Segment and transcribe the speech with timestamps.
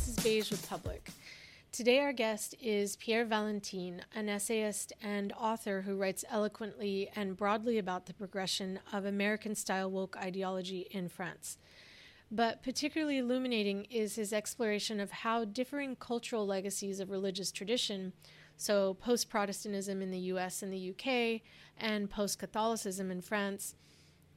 [0.00, 1.10] This is Beige with Public.
[1.72, 7.76] Today, our guest is Pierre Valentin, an essayist and author who writes eloquently and broadly
[7.76, 11.58] about the progression of American style woke ideology in France.
[12.30, 18.14] But particularly illuminating is his exploration of how differing cultural legacies of religious tradition,
[18.56, 21.42] so post Protestantism in the US and the UK,
[21.76, 23.74] and post Catholicism in France,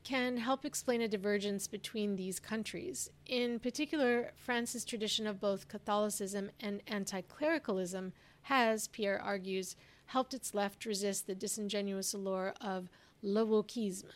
[0.03, 3.09] can help explain a divergence between these countries.
[3.25, 8.13] In particular, France's tradition of both Catholicism and anti clericalism
[8.43, 9.75] has, Pierre argues,
[10.07, 12.89] helped its left resist the disingenuous allure of
[13.21, 14.11] le wokisme,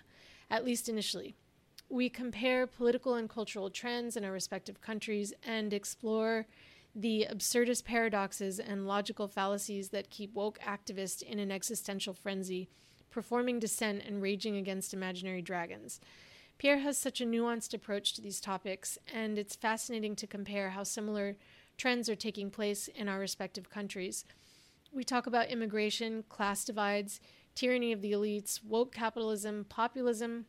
[0.49, 1.35] at least initially.
[1.89, 6.45] We compare political and cultural trends in our respective countries and explore
[6.93, 12.67] the absurdist paradoxes and logical fallacies that keep woke activists in an existential frenzy
[13.17, 15.99] performing dissent and raging against imaginary dragons.
[16.59, 20.83] Pierre has such a nuanced approach to these topics, and it's fascinating to compare how
[20.83, 21.35] similar
[21.77, 24.23] trends are taking place in our respective countries.
[24.91, 27.19] We talk about immigration, class divides,
[27.55, 30.45] tyranny of the elites, woke capitalism, populism,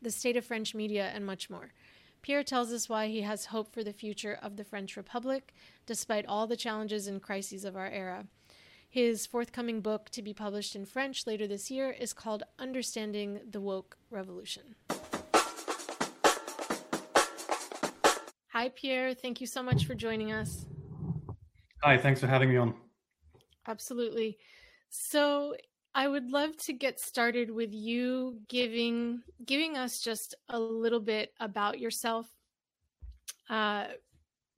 [0.00, 1.72] the state of French media, and much more.
[2.22, 5.52] Pierre tells us why he has hope for the future of the French Republic,
[5.86, 8.26] despite all the challenges and crises of our era.
[8.94, 13.60] His forthcoming book, to be published in French later this year, is called Understanding the
[13.60, 14.76] Woke Revolution.
[18.52, 19.12] Hi, Pierre.
[19.12, 20.66] Thank you so much for joining us.
[21.82, 22.72] Hi, thanks for having me on.
[23.66, 24.38] Absolutely.
[24.90, 25.56] So,
[25.96, 31.34] I would love to get started with you giving giving us just a little bit
[31.40, 32.28] about yourself,
[33.50, 33.86] uh,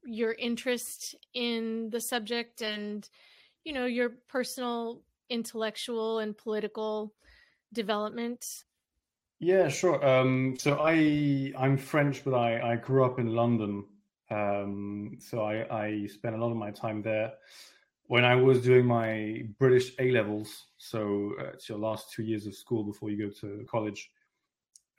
[0.04, 3.08] your interest in the subject, and
[3.66, 7.12] you know, your personal intellectual and political
[7.72, 8.64] development?
[9.40, 9.98] Yeah, sure.
[10.06, 13.84] Um, so I I'm French, but I, I grew up in London.
[14.30, 17.32] Um, so I, I spent a lot of my time there.
[18.04, 22.46] When I was doing my British A levels, so uh, it's your last two years
[22.46, 24.10] of school before you go to college,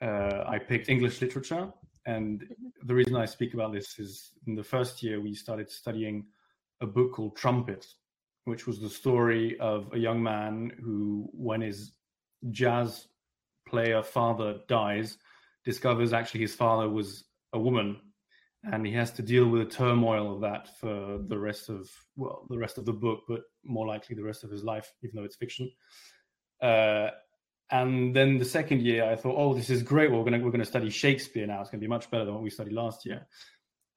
[0.02, 1.72] uh, I picked English literature.
[2.04, 2.86] And mm-hmm.
[2.86, 6.26] the reason I speak about this is in the first year we started studying
[6.82, 7.86] a book called Trumpet
[8.48, 11.92] which was the story of a young man who, when his
[12.50, 13.06] jazz
[13.68, 15.18] player father dies,
[15.64, 18.00] discovers actually his father was a woman,
[18.64, 22.46] and he has to deal with the turmoil of that for the rest of well,
[22.48, 25.24] the rest of the book, but more likely the rest of his life, even though
[25.24, 25.70] it's fiction.
[26.60, 27.10] Uh,
[27.70, 30.10] and then the second year, I thought, oh, this is great.
[30.10, 31.60] We're gonna we're gonna study Shakespeare now.
[31.60, 33.26] It's gonna be much better than what we studied last year.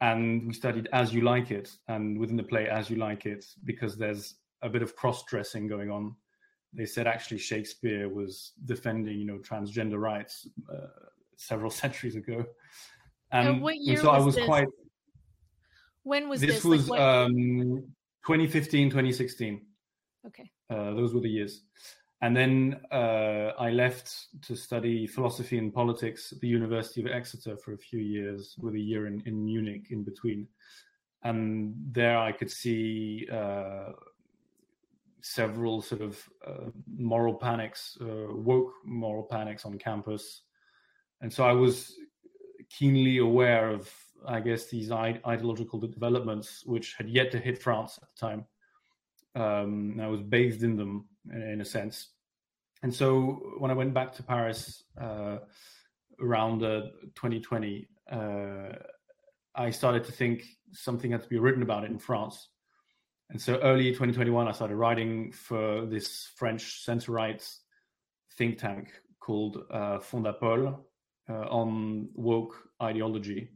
[0.01, 3.45] And we studied As You Like It, and within the play As You Like It,
[3.63, 6.15] because there's a bit of cross dressing going on.
[6.73, 10.87] They said actually Shakespeare was defending, you know, transgender rights uh,
[11.35, 12.45] several centuries ago.
[13.31, 14.45] And, and what year and so was I was this?
[14.45, 14.67] quite.
[16.03, 16.55] When was this?
[16.55, 17.83] This was like um,
[18.25, 19.61] 2015, 2016.
[20.27, 20.51] Okay.
[20.69, 21.63] Uh, those were the years.
[22.23, 27.57] And then uh, I left to study philosophy and politics at the University of Exeter
[27.57, 30.47] for a few years, with a year in, in Munich in between.
[31.23, 33.93] And there I could see uh,
[35.21, 40.43] several sort of uh, moral panics, uh, woke moral panics on campus.
[41.21, 41.93] And so I was
[42.69, 43.91] keenly aware of,
[44.27, 48.45] I guess, these ideological developments which had yet to hit France at the time.
[49.35, 52.09] Um, I was bathed in them in, a sense.
[52.83, 55.37] And so when I went back to Paris uh,
[56.19, 58.75] around 2020, uh,
[59.55, 62.49] I started to think something had to be written about it in France.
[63.31, 67.41] And so early 2021, I started writing for this French center right
[68.37, 70.77] think tank called uh, Fondapol
[71.29, 73.49] uh, on woke ideology.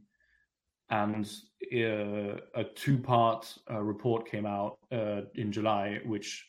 [0.88, 1.30] And
[1.74, 6.46] uh, a two part uh, report came out uh, in July, which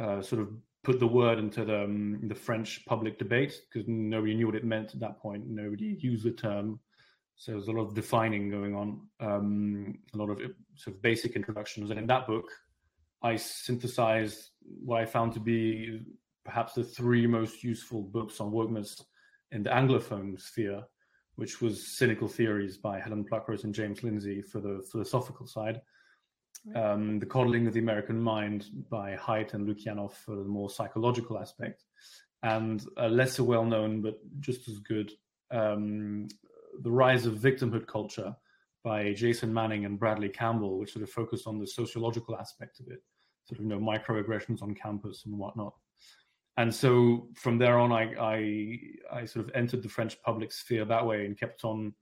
[0.00, 0.48] uh, sort of
[0.82, 4.64] put the word into the, um, the French public debate because nobody knew what it
[4.64, 5.44] meant at that point.
[5.46, 6.80] Nobody used the term.
[7.36, 10.38] So there's a lot of defining going on, um, a lot of
[10.74, 11.90] sort of basic introductions.
[11.90, 12.46] And in that book,
[13.22, 16.00] I synthesized what I found to be
[16.44, 19.02] perhaps the three most useful books on wokeness
[19.52, 20.82] in the Anglophone sphere,
[21.34, 25.80] which was Cynical Theories by Helen Pluckrose and James Lindsay for the philosophical side.
[26.74, 31.38] Um, the Coddling of the American Mind by Haidt and Lukianoff for the more psychological
[31.38, 31.84] aspect,
[32.42, 35.12] and a lesser well known but just as good
[35.50, 36.28] um,
[36.82, 38.34] the rise of victimhood culture
[38.84, 42.86] by Jason Manning and Bradley Campbell, which sort of focused on the sociological aspect of
[42.88, 43.02] it,
[43.44, 45.74] sort of you know microaggressions on campus and whatnot.
[46.58, 50.84] And so from there on, I, I, I sort of entered the French public sphere
[50.86, 51.92] that way and kept on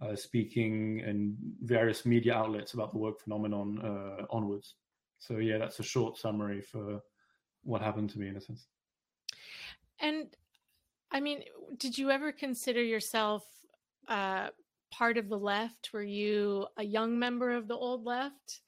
[0.00, 4.74] uh, speaking in various media outlets about the woke phenomenon uh, onwards.
[5.18, 7.00] So yeah, that's a short summary for
[7.62, 8.66] what happened to me in a sense.
[9.98, 10.26] And
[11.10, 11.42] I mean,
[11.78, 13.44] did you ever consider yourself
[14.08, 14.48] uh,
[14.90, 15.92] part of the left?
[15.92, 18.60] Were you a young member of the old left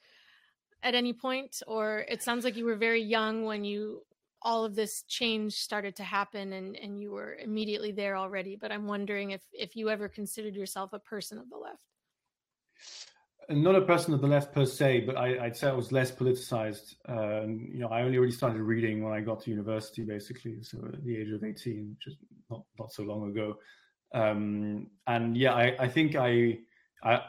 [0.83, 4.03] at any point, or it sounds like you were very young when you
[4.43, 8.55] all of this change started to happen and, and you were immediately there already.
[8.55, 11.83] But I'm wondering if if you ever considered yourself a person of the left.
[13.49, 16.11] Not a person of the left per se, but I, would say I was less
[16.11, 16.97] politicized.
[17.09, 20.79] Um, you know, I only really started reading when I got to university, basically, so
[20.93, 22.17] at the age of 18, which is
[22.51, 23.57] not not so long ago.
[24.15, 26.59] Um, and yeah, I, I think I,
[27.03, 27.21] I,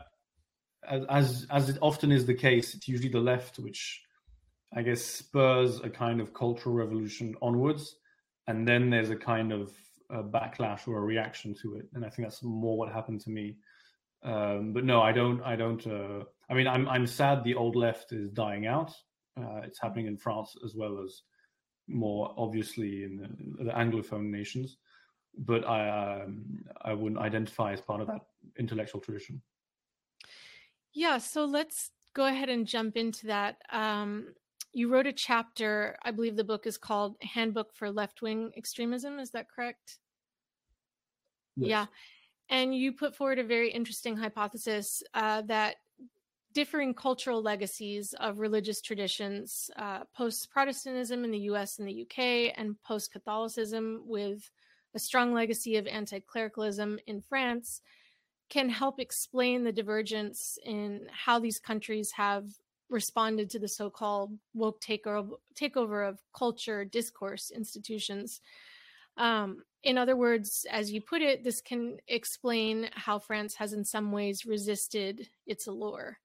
[0.87, 4.01] as as it often is the case, it's usually the left which
[4.73, 7.95] I guess, spurs a kind of cultural revolution onwards,
[8.47, 9.71] and then there's a kind of
[10.09, 11.87] a backlash or a reaction to it.
[11.93, 13.57] And I think that's more what happened to me.
[14.23, 15.41] Um, but no, I don't.
[15.41, 15.85] I don't.
[15.85, 18.91] Uh, I mean, I'm I'm sad the old left is dying out.
[19.39, 21.21] Uh, it's happening in France as well as
[21.87, 24.77] more obviously in the, the Anglophone nations.
[25.37, 28.21] But I um, I wouldn't identify as part of that
[28.57, 29.41] intellectual tradition.
[30.93, 33.57] Yeah, so let's go ahead and jump into that.
[33.71, 34.33] Um,
[34.73, 39.19] you wrote a chapter, I believe the book is called Handbook for Left Wing Extremism.
[39.19, 39.99] Is that correct?
[41.55, 41.69] Yes.
[41.69, 41.85] Yeah.
[42.49, 45.75] And you put forward a very interesting hypothesis uh, that
[46.53, 52.53] differing cultural legacies of religious traditions, uh, post Protestantism in the US and the UK,
[52.57, 54.49] and post Catholicism, with
[54.97, 57.81] a strong legacy of anti clericalism in France,
[58.49, 62.45] can help explain the divergence in how these countries have
[62.89, 68.41] responded to the so-called woke takeover, takeover of culture, discourse, institutions.
[69.17, 73.85] Um, in other words, as you put it, this can explain how France has in
[73.85, 76.17] some ways resisted its allure.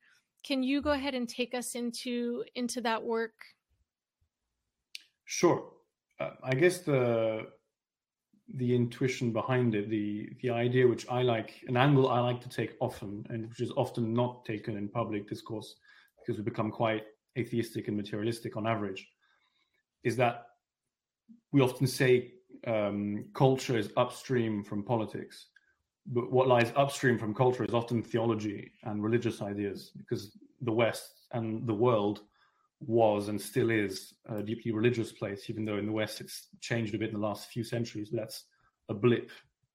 [0.45, 3.35] Can you go ahead and take us into into that work?
[5.27, 5.73] Sure.
[6.19, 7.49] Uh, I guess the
[8.57, 12.49] the intuition behind it, the the idea which I like, an angle I like to
[12.49, 15.77] take often, and which is often not taken in public discourse,
[16.19, 17.05] because we become quite
[17.39, 19.07] atheistic and materialistic on average,
[20.05, 20.47] is that
[21.53, 22.33] we often say
[22.67, 25.49] um, culture is upstream from politics.
[26.07, 31.27] But what lies upstream from culture is often theology and religious ideas, because the West
[31.33, 32.23] and the world
[32.87, 36.95] was and still is a deeply religious place, even though in the West it's changed
[36.95, 38.11] a bit in the last few centuries.
[38.13, 38.45] That's
[38.89, 39.31] a blip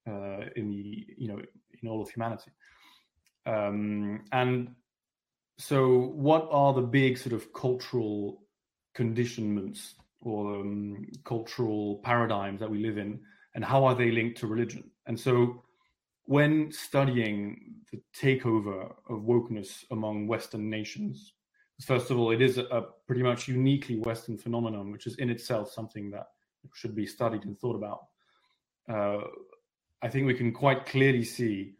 [0.07, 1.39] uh, in the you know
[1.81, 2.51] in all of humanity.
[3.45, 4.75] Um, and
[5.57, 8.43] so what are the big sort of cultural
[8.93, 13.19] conditionments or um, cultural paradigms that we live in
[13.55, 15.63] and how are they linked to religion and so
[16.25, 21.33] when studying the takeover of wokeness among western nations
[21.81, 25.71] first of all it is a, pretty much uniquely western phenomenon which is in itself
[25.71, 26.27] something that
[26.73, 28.01] should be studied and thought about.
[28.89, 29.27] Uh,
[30.01, 31.77] i think we can quite clearly see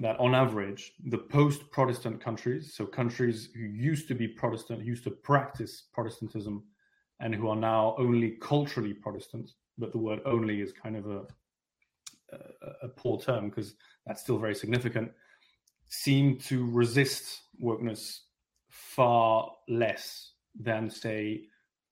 [0.00, 5.04] that on average, the post Protestant countries, so countries who used to be Protestant, used
[5.04, 6.64] to practice Protestantism,
[7.20, 11.22] and who are now only culturally Protestant, but the word only is kind of a,
[12.32, 12.38] a,
[12.84, 13.74] a poor term because
[14.06, 15.10] that's still very significant,
[15.88, 18.20] seem to resist wokeness
[18.70, 21.42] far less than, say,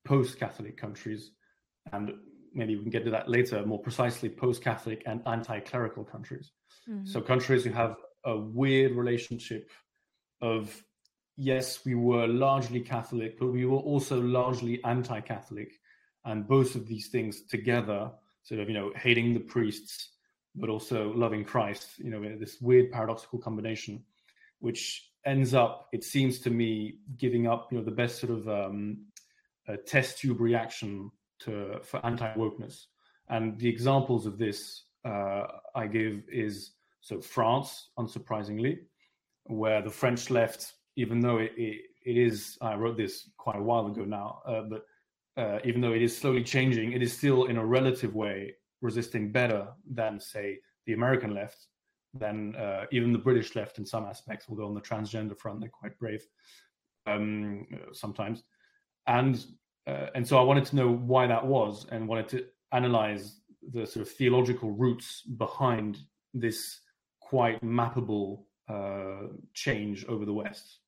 [0.04, 1.32] post Catholic countries.
[1.92, 2.12] And
[2.54, 6.52] maybe we can get to that later, more precisely, post Catholic and anti clerical countries.
[6.88, 7.06] Mm-hmm.
[7.06, 9.70] So countries who have a weird relationship
[10.40, 10.82] of
[11.36, 15.72] yes, we were largely Catholic, but we were also largely anti-Catholic,
[16.24, 18.10] and both of these things together,
[18.42, 20.10] sort of you know hating the priests
[20.54, 24.04] but also loving Christ, you know this weird paradoxical combination,
[24.58, 28.48] which ends up, it seems to me, giving up you know the best sort of
[28.48, 29.06] um,
[29.86, 32.86] test tube reaction to for anti wokeness.
[33.28, 38.78] And the examples of this uh, I give is so France, unsurprisingly,
[39.44, 43.62] where the French left, even though it, it, it is, I wrote this quite a
[43.62, 44.86] while ago now, uh, but
[45.36, 49.30] uh, even though it is slowly changing, it is still in a relative way resisting
[49.30, 51.66] better than, say, the American left,
[52.14, 55.68] than uh, even the British left in some aspects, although on the transgender front, they're
[55.68, 56.26] quite brave
[57.06, 58.44] um, sometimes.
[59.06, 59.44] And,
[59.86, 63.40] uh, and so I wanted to know why that was and wanted to analyze
[63.72, 65.98] the sort of theological roots behind
[66.34, 66.80] this
[67.20, 70.78] quite mappable uh, change over the West.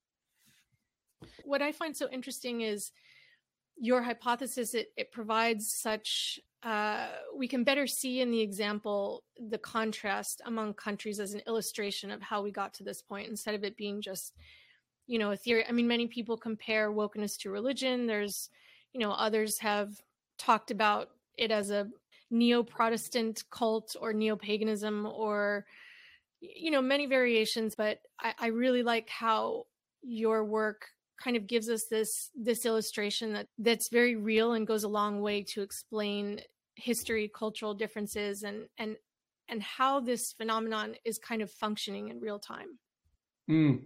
[1.45, 2.93] What I find so interesting is
[3.81, 9.57] your hypothesis it, it provides such uh, we can better see in the example the
[9.57, 13.65] contrast among countries as an illustration of how we got to this point instead of
[13.65, 14.35] it being just
[15.07, 15.65] you know a theory.
[15.67, 18.07] I mean many people compare wokeness to religion.
[18.07, 18.51] There's
[18.93, 19.91] you know others have
[20.37, 21.09] talked about
[21.39, 21.89] it as a
[22.31, 25.65] neo-protestant cult or neo-paganism or
[26.41, 29.67] you know many variations but I, I really like how
[30.03, 30.87] your work
[31.23, 35.21] kind of gives us this this illustration that that's very real and goes a long
[35.21, 36.41] way to explain
[36.77, 38.97] history cultural differences and and
[39.49, 42.79] and how this phenomenon is kind of functioning in real time.
[43.51, 43.83] Mm.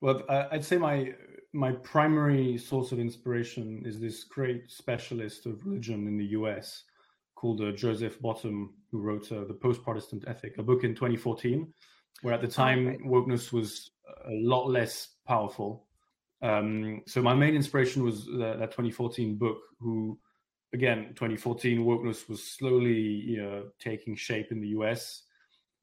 [0.00, 1.14] well i'd say my
[1.52, 6.84] my primary source of inspiration is this great specialist of religion in the us
[7.36, 11.72] called uh, joseph bottum who wrote uh, the post-protestant ethic a book in 2014
[12.22, 13.92] where at the time wokeness was
[14.26, 15.87] a lot less powerful
[16.42, 19.58] um, so my main inspiration was that, that 2014 book.
[19.80, 20.18] Who,
[20.72, 25.22] again, 2014 wokeness was slowly you know, taking shape in the U.S.,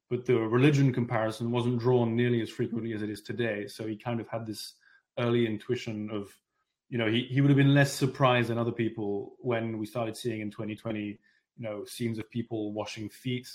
[0.08, 3.66] but the religion comparison wasn't drawn nearly as frequently as it is today.
[3.66, 4.74] So he kind of had this
[5.18, 6.28] early intuition of,
[6.88, 10.16] you know, he, he would have been less surprised than other people when we started
[10.16, 11.18] seeing in 2020, you
[11.58, 13.48] know, scenes of people washing feet,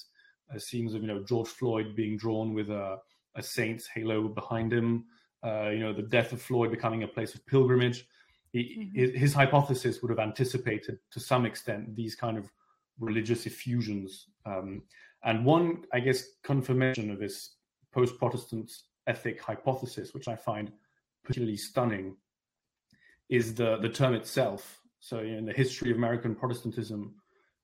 [0.53, 2.97] uh, scenes of you know George Floyd being drawn with a,
[3.35, 5.05] a saint's halo behind him
[5.43, 8.07] uh, you know, the death of Floyd becoming a place of pilgrimage.
[8.51, 9.17] He, mm-hmm.
[9.17, 12.51] his, hypothesis would have anticipated to some extent these kind of
[12.99, 14.27] religious effusions.
[14.45, 14.83] Um,
[15.23, 17.55] and one, I guess, confirmation of this
[17.91, 18.71] post Protestant
[19.07, 20.71] ethic hypothesis, which I find
[21.23, 22.17] particularly stunning,
[23.29, 24.81] is the, the term itself.
[24.99, 27.15] So, in the history of American Protestantism,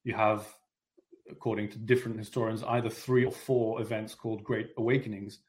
[0.04, 0.48] you have,
[1.30, 5.40] according to different historians, either three or four events called Great Awakenings.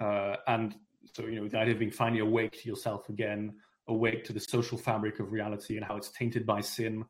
[0.00, 0.74] Uh, and
[1.12, 3.54] so, you know, the idea of being finally awake to yourself again,
[3.88, 7.04] awake to the social fabric of reality and how it's tainted by sin.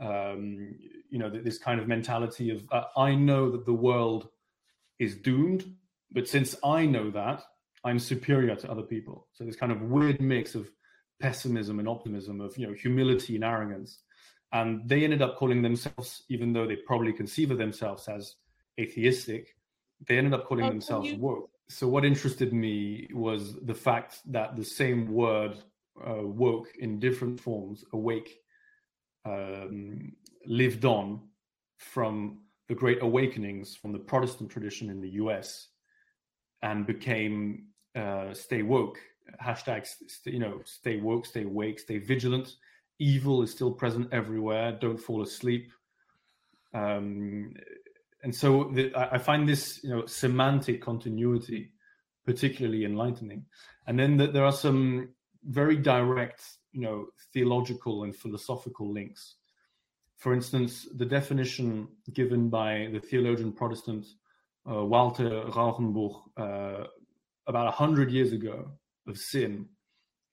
[0.00, 0.74] Um,
[1.10, 4.28] you know, this kind of mentality of uh, I know that the world
[4.98, 5.74] is doomed,
[6.10, 7.42] but since I know that,
[7.84, 9.26] I'm superior to other people.
[9.32, 10.70] So this kind of weird mix of
[11.20, 13.98] pessimism and optimism, of you know, humility and arrogance.
[14.52, 18.36] And they ended up calling themselves, even though they probably conceive of themselves as
[18.78, 19.54] atheistic,
[20.08, 24.56] they ended up calling themselves you, woke so what interested me was the fact that
[24.56, 25.56] the same word
[26.04, 28.38] uh, woke in different forms awake
[29.24, 30.12] um,
[30.46, 31.20] lived on
[31.78, 35.68] from the great awakenings from the protestant tradition in the us
[36.62, 38.98] and became uh, stay woke
[39.42, 42.56] hashtags you know stay woke stay awake stay vigilant.
[42.98, 44.72] Evil is still present everywhere.
[44.72, 45.72] Don't fall asleep.
[46.74, 47.54] Um,
[48.22, 51.72] and so the, I find this, you know, semantic continuity
[52.26, 53.44] particularly enlightening.
[53.86, 55.10] And then the, there are some
[55.44, 59.36] very direct, you know, theological and philosophical links.
[60.18, 64.06] For instance, the definition given by the theologian Protestant
[64.70, 66.84] uh, Walter Rauschenbusch uh,
[67.46, 68.70] about a hundred years ago
[69.08, 69.66] of sin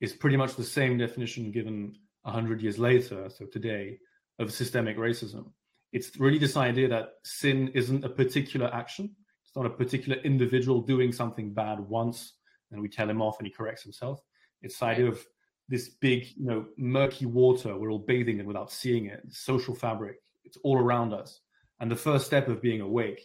[0.01, 3.97] is pretty much the same definition given a hundred years later, so today,
[4.39, 5.51] of systemic racism
[5.91, 9.15] it's really this idea that sin isn't a particular action.
[9.43, 12.33] It's not a particular individual doing something bad once
[12.71, 14.21] and we tell him off and he corrects himself.
[14.61, 15.25] It's the idea of
[15.69, 19.21] this big, you know, murky water we're all bathing in without seeing it.
[19.29, 20.17] Social fabric.
[20.43, 21.41] It's all around us.
[21.79, 23.21] And the first step of being awake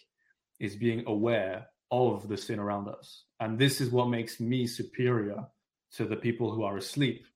[0.60, 3.24] is being aware of the sin around us.
[3.40, 5.44] And this is what makes me superior
[5.96, 7.26] to the people who are asleep.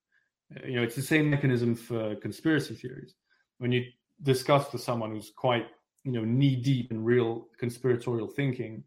[0.65, 3.15] You know, it's the same mechanism for conspiracy theories.
[3.59, 3.85] When you
[4.23, 5.67] discussed with someone who's quite
[6.05, 8.83] you know knee deep in real conspiratorial thinking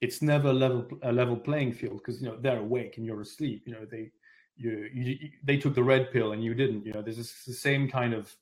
[0.00, 3.20] it's never a level a level playing field because you know they're awake and you're
[3.20, 4.10] asleep you know they
[4.56, 7.52] you, you they took the red pill and you didn't you know there's this, the
[7.52, 8.34] same kind of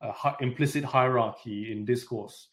[0.00, 2.48] uh, hi, implicit hierarchy in discourse.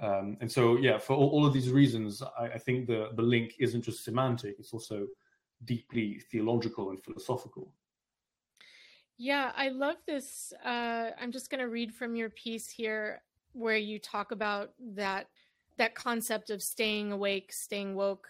[0.00, 3.22] Um, and so yeah for all, all of these reasons I, I, think the the
[3.22, 5.06] link isn't just semantic it's also
[5.66, 7.72] deeply theological and philosophical
[9.18, 10.52] yeah, I love this.
[10.64, 15.28] Uh, I'm just going to read from your piece here where you talk about that
[15.76, 18.28] that concept of staying awake, staying woke,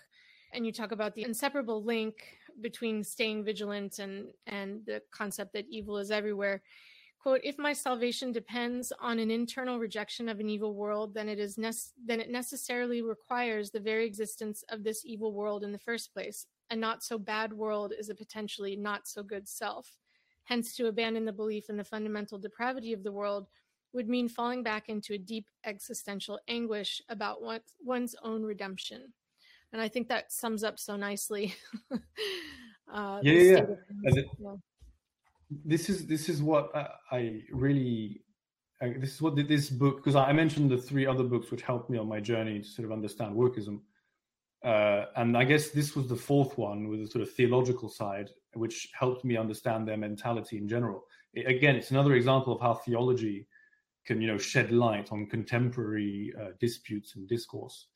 [0.53, 2.15] and you talk about the inseparable link
[2.61, 6.63] between staying vigilant and and the concept that evil is everywhere.
[7.23, 11.39] Quote, if my salvation depends on an internal rejection of an evil world, then it
[11.39, 15.79] is nece- then it necessarily requires the very existence of this evil world in the
[15.79, 16.47] first place.
[16.71, 19.91] A not so bad world is a potentially not so good self.
[20.45, 23.47] Hence, to abandon the belief in the fundamental depravity of the world
[23.95, 27.39] would mean falling back into a deep existential anguish about
[27.83, 29.13] one's own redemption.
[29.73, 31.55] And I think that sums up so nicely.
[32.93, 33.65] uh, yeah, yeah.
[34.03, 34.55] It, yeah.
[35.65, 38.23] this is this is what I, I really
[38.81, 41.91] I, this is what this book because I mentioned the three other books which helped
[41.91, 43.81] me on my journey to sort of understand wokism.
[44.65, 48.31] Uh, and I guess this was the fourth one with a sort of theological side,
[48.57, 51.05] which helped me understand their mentality in general.
[51.33, 53.47] It, again, it's another example of how theology
[54.07, 57.89] can, you know, shed light on contemporary uh, disputes and discourse,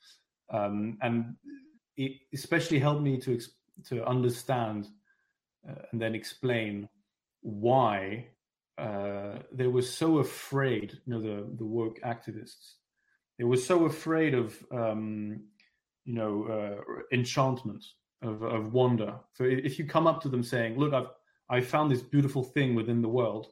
[0.50, 1.36] um, and
[1.96, 3.38] it especially helped me to
[3.86, 4.88] to understand
[5.68, 6.88] uh, and then explain
[7.42, 8.26] why
[8.78, 10.98] uh, they were so afraid.
[11.04, 12.74] You know, the the woke activists,
[13.38, 14.56] they were so afraid of.
[14.72, 15.42] Um,
[16.08, 17.84] you know, uh, enchantment
[18.22, 19.14] of, of wonder.
[19.34, 21.10] So if you come up to them saying, "Look, I've
[21.50, 23.48] I found this beautiful thing within the world,"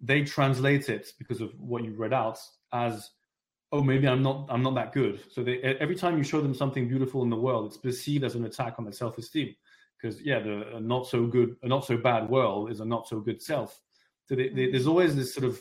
[0.00, 2.38] they translate it because of what you read out
[2.72, 3.10] as,
[3.72, 6.54] "Oh, maybe I'm not I'm not that good." So they, every time you show them
[6.54, 9.54] something beautiful in the world, it's perceived as an attack on their self-esteem.
[10.00, 13.20] Because yeah, the not so good, a not so bad world is a not so
[13.20, 13.80] good self.
[14.26, 14.72] So they, they, mm-hmm.
[14.72, 15.60] there's always this sort of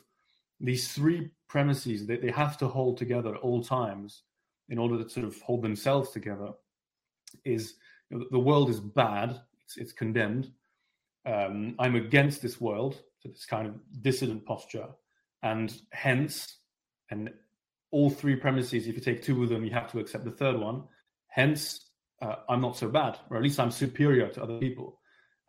[0.60, 4.24] these three premises that they have to hold together at all times
[4.70, 6.52] in order to sort of hold themselves together
[7.46, 7.76] is
[8.10, 9.40] you know, the world is bad.
[9.64, 10.52] It's, it's condemned.
[11.26, 14.88] Um, i'm against this world so this kind of dissident posture.
[15.44, 16.60] And hence
[17.10, 17.30] and
[17.92, 20.58] all three premises if you take two of them you have to accept the third
[20.58, 20.84] one.
[21.28, 21.90] Hence
[22.22, 25.00] uh, i'm not so bad or at least i'm superior to other people.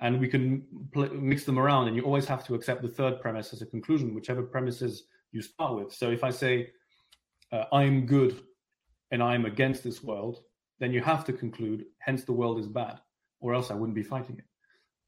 [0.00, 3.20] And we can pl- mix them around and you always have to accept the third
[3.20, 5.92] premise as a conclusion whichever premises you start with.
[5.94, 6.70] So if i say
[7.52, 8.40] uh, i'm good
[9.10, 10.42] and I'm against this world,
[10.78, 13.00] then you have to conclude, hence the world is bad,
[13.40, 14.44] or else I wouldn't be fighting it.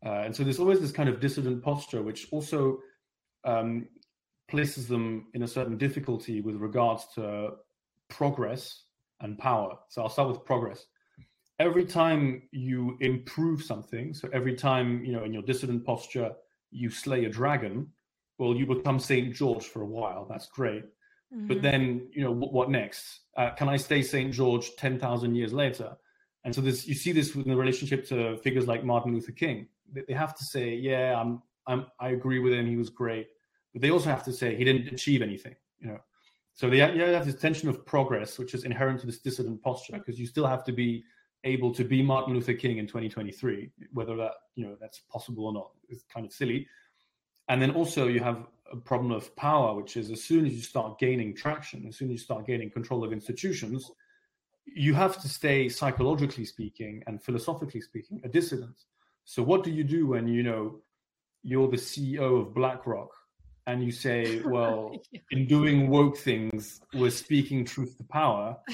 [0.06, 2.78] Uh, and so there's always this kind of dissident posture, which also
[3.44, 3.86] um,
[4.48, 7.52] places them in a certain difficulty with regards to
[8.08, 8.84] progress
[9.20, 9.76] and power.
[9.88, 10.86] So I'll start with progress.
[11.58, 16.32] Every time you improve something, so every time, you know, in your dissident posture,
[16.70, 17.86] you slay a dragon,
[18.38, 19.34] well, you become St.
[19.34, 20.26] George for a while.
[20.28, 20.84] That's great.
[21.34, 21.46] Mm-hmm.
[21.46, 23.20] But then, you know, what, what next?
[23.36, 24.32] Uh, can I stay St.
[24.32, 25.96] George 10,000 years later?
[26.44, 29.68] And so this, you see this in the relationship to figures like Martin Luther King.
[29.92, 32.66] They have to say, yeah, I'm, I'm, I agree with him.
[32.66, 33.28] He was great.
[33.72, 35.98] But they also have to say he didn't achieve anything, you know?
[36.54, 39.94] So they you have this tension of progress, which is inherent to this dissident posture,
[39.94, 41.04] because you still have to be
[41.44, 45.52] able to be Martin Luther King in 2023, whether that, you know, that's possible or
[45.52, 46.66] not is kind of silly.
[47.48, 50.62] And then also you have a problem of power, which is as soon as you
[50.62, 53.90] start gaining traction, as soon as you start gaining control of institutions,
[54.64, 58.84] you have to stay psychologically speaking and philosophically speaking a dissident.
[59.24, 60.80] So what do you do when you know
[61.42, 63.10] you're the CEO of BlackRock
[63.66, 65.20] and you say, well, yeah.
[65.30, 68.56] in doing woke things, we're speaking truth to power.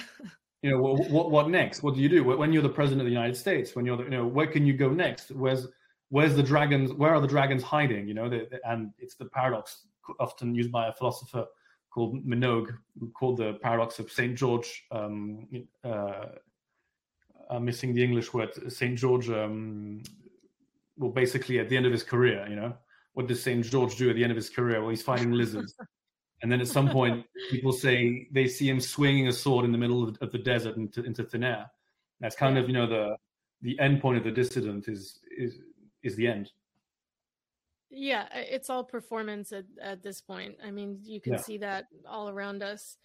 [0.62, 1.84] You know, what, what, what next?
[1.84, 3.76] What do you do when you're the president of the United States?
[3.76, 5.30] When you're, the, you know, where can you go next?
[5.30, 5.68] Where's
[6.10, 6.92] where's the dragons?
[6.92, 8.08] Where are the dragons hiding?
[8.08, 9.86] You know, the, the, and it's the paradox
[10.20, 11.46] often used by a philosopher
[11.90, 12.76] called Minogue,
[13.14, 14.84] called the paradox of Saint George.
[14.90, 15.48] Um,
[15.84, 16.26] uh,
[17.50, 18.50] I'm missing the English word.
[18.72, 19.30] Saint George.
[19.30, 20.02] Um,
[20.98, 22.74] well, basically, at the end of his career, you know,
[23.14, 24.80] what does Saint George do at the end of his career?
[24.80, 25.74] Well, he's fighting lizards.
[26.42, 29.78] And then at some point, people say they see him swinging a sword in the
[29.78, 31.66] middle of, of the desert into, into thin air.
[32.20, 33.16] That's kind of you know the
[33.62, 35.60] the end point of the dissident is is
[36.06, 36.52] is the end.
[37.90, 40.56] Yeah, it's all performance at, at this point.
[40.64, 41.40] I mean, you can yeah.
[41.40, 42.96] see that all around us.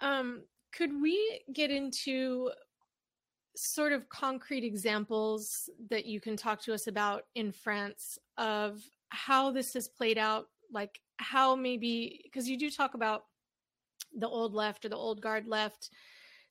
[0.00, 2.50] Um, could we get into
[3.56, 9.50] sort of concrete examples that you can talk to us about in France of how
[9.50, 10.46] this has played out?
[10.72, 13.24] Like, how maybe, because you do talk about
[14.16, 15.90] the old left or the old guard left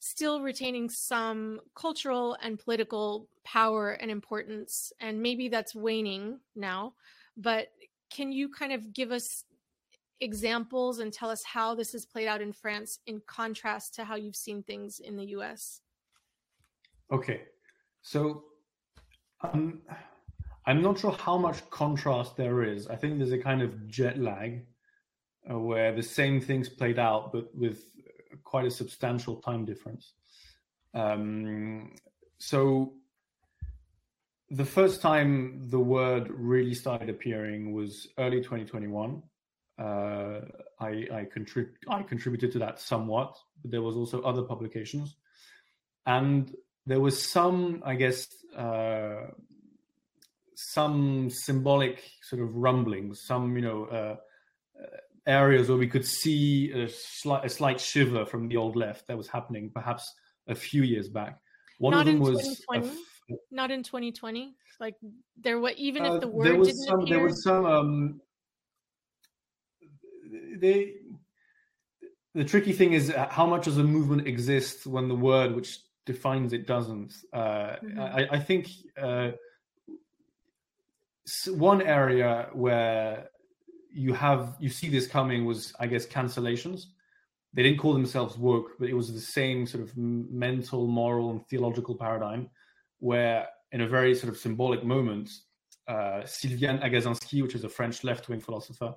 [0.05, 4.93] still retaining some cultural and political power and importance.
[4.99, 6.93] And maybe that's waning now.
[7.35, 7.69] But
[8.11, 9.45] can you kind of give us
[10.21, 14.15] examples and tell us how this has played out in France in contrast to how
[14.15, 15.81] you've seen things in the US?
[17.11, 17.41] Okay.
[18.03, 18.43] So
[19.41, 19.81] um,
[20.67, 22.87] I'm not sure how much contrast there is.
[22.87, 24.67] I think there's a kind of jet lag
[25.49, 27.94] uh, where the same things played out, but with
[28.45, 30.13] quite a substantial time difference.
[30.93, 31.95] Um,
[32.37, 32.93] so
[34.49, 39.21] the first time the word really started appearing was early 2021.
[39.77, 39.83] Uh,
[40.79, 45.17] I, I, contrib- I contributed to that somewhat, but there was also other publications,
[46.05, 46.55] and
[46.85, 49.31] there was some, I guess, uh,
[50.55, 54.15] some symbolic sort of rumblings, some you know uh,
[55.27, 59.17] areas where we could see a slight, a slight shiver from the old left that
[59.17, 60.13] was happening perhaps
[60.47, 61.39] a few years back.
[61.79, 62.81] One Not of them was a,
[63.51, 64.55] not in 2020.
[64.79, 64.95] Like
[65.37, 67.65] there, what even if uh, the word there was didn't some, appear, there was some.
[67.65, 68.21] Um,
[70.57, 70.93] they
[72.33, 75.79] the tricky thing is uh, how much does a movement exist when the word which
[76.05, 77.13] defines it doesn't.
[77.33, 77.99] Uh, mm-hmm.
[77.99, 78.67] I, I, think
[79.01, 79.31] uh,
[81.47, 83.29] one area where
[83.95, 86.85] you have you see this coming was I guess cancellations.
[87.53, 91.47] They didn't call themselves woke, but it was the same sort of mental, moral, and
[91.47, 92.49] theological paradigm
[92.99, 95.29] where, in a very sort of symbolic moment,
[95.87, 98.95] uh, Sylviane Agacinski, which is a French left-wing philosopher,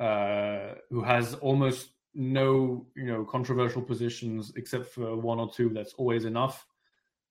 [0.00, 5.94] uh, who has almost no you know controversial positions except for one or two that's
[5.94, 6.66] always enough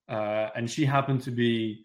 [0.09, 1.83] uh, and she happened to be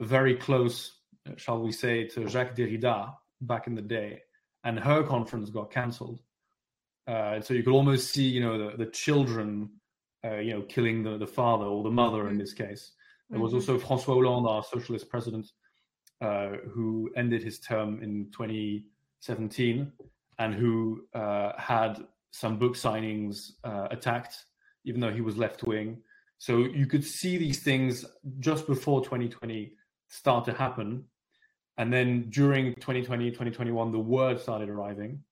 [0.00, 1.00] very close
[1.36, 4.20] shall we say to jacques derrida back in the day
[4.64, 6.20] and her conference got cancelled
[7.06, 9.68] uh, so you could almost see you know the, the children
[10.24, 12.32] uh, you know killing the, the father or the mother mm-hmm.
[12.32, 12.92] in this case
[13.30, 13.72] there was mm-hmm.
[13.72, 15.46] also francois hollande our socialist president
[16.20, 19.92] uh, who ended his term in 2017
[20.38, 24.46] and who uh, had some book signings uh, attacked,
[24.84, 25.98] even though he was left wing.
[26.38, 28.04] So you could see these things
[28.40, 29.72] just before 2020
[30.08, 31.04] start to happen.
[31.76, 35.22] And then during 2020, 2021, the word started arriving.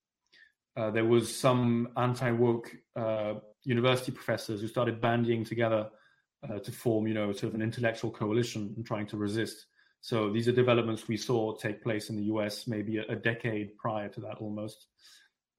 [0.76, 5.88] Uh, there was some anti-woke uh, university professors who started bandying together
[6.48, 9.66] uh, to form, you know, sort of an intellectual coalition and trying to resist.
[10.00, 13.76] So these are developments we saw take place in the US maybe a, a decade
[13.76, 14.86] prior to that almost.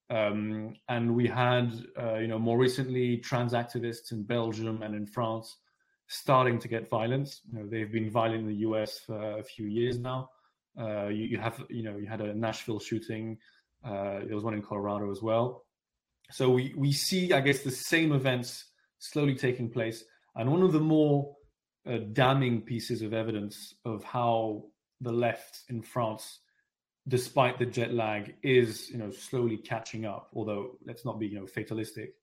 [0.09, 5.05] Um, and we had, uh, you know, more recently, trans activists in Belgium and in
[5.05, 5.57] France
[6.07, 7.41] starting to get violence.
[7.49, 10.29] You know, they've been violent in the US for a few years now.
[10.79, 13.37] Uh, you, you, have, you know, you had a Nashville shooting.
[13.83, 15.65] Uh, there was one in Colorado as well.
[16.31, 20.03] So we we see, I guess, the same events slowly taking place.
[20.35, 21.35] And one of the more
[21.85, 24.63] uh, damning pieces of evidence of how
[25.01, 26.39] the left in France
[27.07, 30.29] despite the jet lag, is you know slowly catching up.
[30.33, 32.15] Although let's not be you know fatalistic.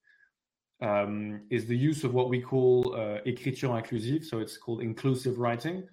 [0.81, 4.23] Um, is the use of what we call uh, écriture inclusive.
[4.25, 5.83] So it's called inclusive writing.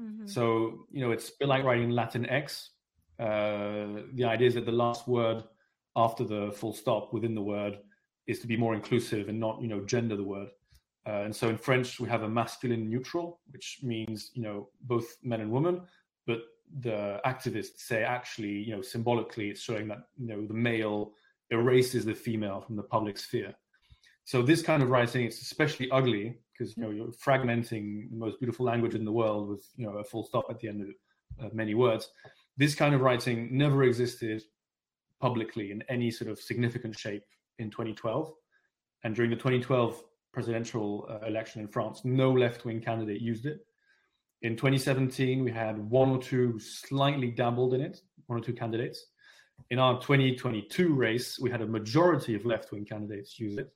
[0.00, 0.26] Mm-hmm.
[0.26, 2.70] So you know it's a bit like writing Latin X.
[3.18, 5.44] Uh, the idea is that the last word
[5.96, 7.78] after the full stop within the word
[8.26, 10.48] is to be more inclusive and not you know gender the word.
[11.06, 15.16] Uh, and so in French we have a masculine neutral, which means you know both
[15.22, 15.82] men and women,
[16.26, 16.42] but
[16.80, 21.12] the activists say actually, you know, symbolically, it's showing that you know the male
[21.50, 23.54] erases the female from the public sphere.
[24.24, 28.38] So this kind of writing is especially ugly because you know you're fragmenting the most
[28.38, 31.46] beautiful language in the world with you know a full stop at the end of
[31.46, 32.10] uh, many words.
[32.56, 34.42] This kind of writing never existed
[35.20, 37.24] publicly in any sort of significant shape
[37.58, 38.32] in 2012,
[39.04, 43.66] and during the 2012 presidential uh, election in France, no left-wing candidate used it.
[44.42, 49.06] In 2017, we had one or two slightly dabbled in it, one or two candidates.
[49.70, 53.72] In our 2022 race, we had a majority of left wing candidates use it.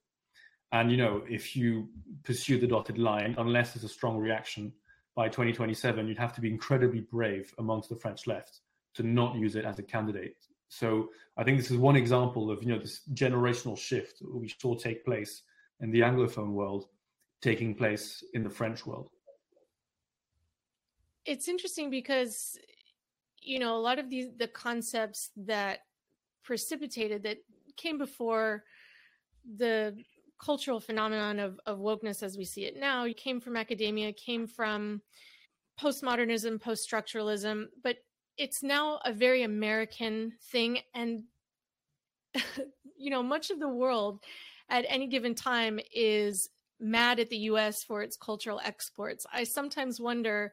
[0.72, 1.88] And, you know, if you
[2.24, 4.72] pursue the dotted line, unless there's a strong reaction
[5.14, 8.61] by 2027, you'd have to be incredibly brave amongst the French left
[8.94, 10.37] to not use it as a candidate.
[10.68, 14.74] So I think this is one example of, you know, this generational shift we saw
[14.74, 15.42] take place
[15.81, 16.87] in the Anglophone world
[17.40, 19.11] taking place in the French world
[21.26, 22.59] it's interesting because
[23.42, 25.81] you know a lot of these the concepts that
[26.44, 27.38] precipitated that
[27.76, 28.64] came before
[29.57, 29.96] the
[30.38, 33.07] cultural phenomenon of, of wokeness as we see it now.
[33.16, 35.03] Came from academia came from
[35.81, 37.99] postmodernism post-structuralism but
[38.38, 40.79] it's now a very american thing.
[40.94, 41.25] And
[42.96, 44.22] you know much of the world
[44.68, 46.49] at any given time is
[46.81, 49.27] mad at the us for its cultural exports.
[49.33, 50.53] I sometimes wonder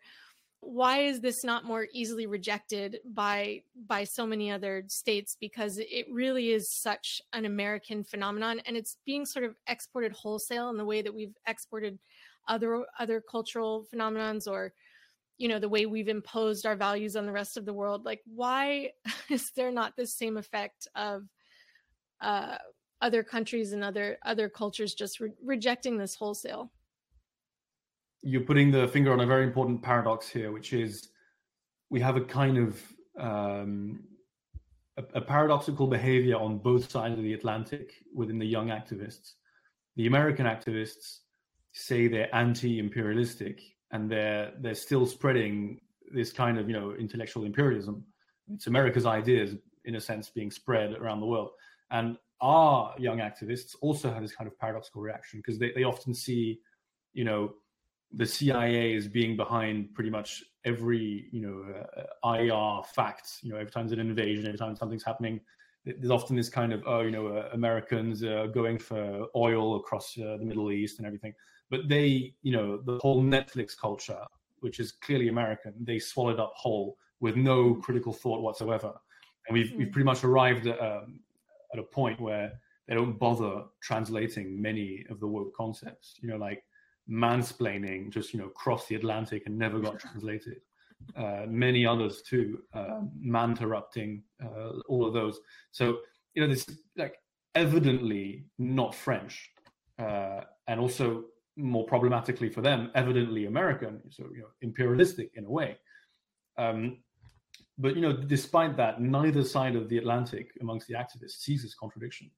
[0.65, 5.35] why is this not more easily rejected by by so many other states?
[5.39, 10.69] Because it really is such an american phenomenon and it's being sort of exported wholesale
[10.69, 11.99] in the way that we've exported
[12.47, 14.73] other other cultural phenomenons or
[15.37, 18.05] you know the way we've imposed our values on the rest of the world.
[18.05, 18.91] Like why
[19.29, 21.23] is there not the same effect of
[22.21, 22.57] uh,
[23.01, 26.71] other countries and other other cultures just re- rejecting this wholesale
[28.23, 31.09] you're putting the finger on a very important paradox here, which is
[31.89, 32.81] we have a kind of
[33.19, 34.03] um,
[34.97, 39.33] a, a, paradoxical behavior on both sides of the Atlantic within the young activists.
[39.97, 41.19] The American activists
[41.73, 45.79] say they're anti-imperialistic and they're they're still spreading
[46.11, 48.03] this kind of you know intellectual imperialism.
[48.53, 49.55] It's America's ideas,
[49.85, 51.51] in a sense, being spread around the world.
[51.91, 56.13] And our young activists also have this kind of paradoxical reaction because they, they often
[56.13, 56.59] see,
[57.13, 57.53] you know,
[58.15, 61.65] the CIA is being behind pretty much every you know
[62.23, 63.39] uh, IR fact.
[63.41, 65.39] You know, every time there's an invasion, every time something's happening,
[65.85, 70.17] there's often this kind of oh, you know, uh, Americans are going for oil across
[70.17, 71.33] uh, the Middle East and everything.
[71.69, 74.19] But they, you know, the whole Netflix culture,
[74.59, 78.93] which is clearly American, they swallowed up whole with no critical thought whatsoever.
[79.47, 79.77] And we've mm.
[79.77, 81.19] we've pretty much arrived at, um,
[81.73, 82.51] at a point where
[82.87, 86.15] they don't bother translating many of the woke concepts.
[86.21, 86.63] You know, like
[87.09, 90.61] mansplaining just you know crossed the Atlantic and never got translated.
[91.17, 95.39] Uh, many others too, uh, interrupting, uh, all of those.
[95.71, 95.97] So
[96.33, 97.15] you know, this is like
[97.55, 99.51] evidently not French,
[99.99, 101.25] uh, and also
[101.57, 104.01] more problematically for them, evidently American.
[104.09, 105.77] So you know, imperialistic in a way.
[106.57, 106.99] Um,
[107.77, 111.75] but you know, despite that, neither side of the Atlantic amongst the activists sees this
[111.75, 112.29] contradiction.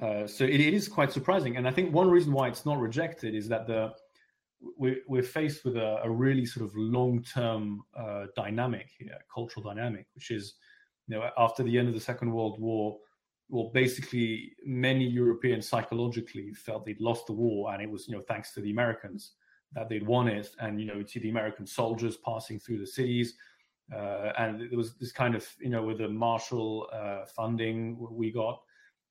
[0.00, 2.78] Uh, so it, it is quite surprising, and I think one reason why it's not
[2.78, 3.92] rejected is that the
[4.78, 10.06] we're, we're faced with a, a really sort of long-term uh, dynamic here, cultural dynamic,
[10.14, 10.54] which is,
[11.06, 12.98] you know, after the end of the Second World War,
[13.48, 18.22] well, basically many Europeans psychologically felt they'd lost the war, and it was, you know,
[18.22, 19.32] thanks to the Americans
[19.72, 22.86] that they'd won it, and you know, you'd see the American soldiers passing through the
[22.86, 23.34] cities,
[23.94, 28.32] uh, and there was this kind of, you know, with the Marshall uh, funding we
[28.32, 28.60] got,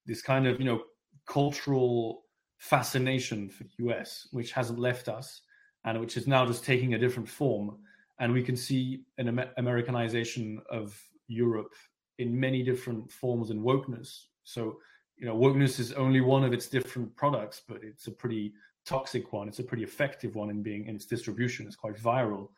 [0.06, 0.84] this kind of you know
[1.28, 2.24] cultural
[2.58, 5.42] fascination for the US, which hasn't left us,
[5.84, 7.78] and which is now just taking a different form.
[8.20, 11.74] And we can see an Amer- Americanization of Europe
[12.18, 14.26] in many different forms and wokeness.
[14.44, 14.78] So,
[15.18, 18.54] you know, wokeness is only one of its different products, but it's a pretty
[18.86, 19.48] toxic one.
[19.48, 21.68] It's a pretty effective one in being in its distribution.
[21.68, 22.50] It's quite viral.